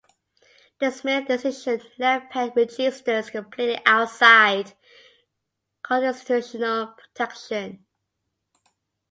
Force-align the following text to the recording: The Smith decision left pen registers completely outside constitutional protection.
The 0.79 0.89
Smith 0.89 1.27
decision 1.27 1.79
left 1.99 2.31
pen 2.31 2.51
registers 2.55 3.29
completely 3.29 3.79
outside 3.85 4.73
constitutional 5.83 6.87
protection. 6.97 7.85